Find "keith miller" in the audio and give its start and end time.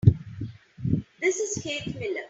1.61-2.17